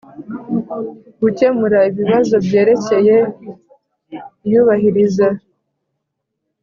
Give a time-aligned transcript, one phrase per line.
[1.21, 3.17] gukemura ibibazo byerekeye
[4.45, 5.27] iyubahiriza